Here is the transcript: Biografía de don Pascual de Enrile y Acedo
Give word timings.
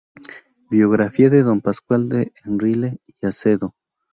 Biografía 0.71 1.29
de 1.29 1.43
don 1.43 1.61
Pascual 1.61 2.09
de 2.09 2.31
Enrile 2.43 2.97
y 3.05 3.27
Acedo 3.27 3.75